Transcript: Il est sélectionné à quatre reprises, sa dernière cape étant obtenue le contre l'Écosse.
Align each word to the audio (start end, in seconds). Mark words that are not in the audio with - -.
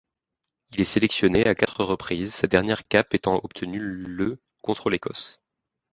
Il 0.71 0.81
est 0.81 0.85
sélectionné 0.85 1.45
à 1.45 1.53
quatre 1.53 1.83
reprises, 1.83 2.33
sa 2.33 2.47
dernière 2.47 2.87
cape 2.87 3.13
étant 3.13 3.39
obtenue 3.43 3.77
le 3.77 4.39
contre 4.63 4.89
l'Écosse. 4.89 5.39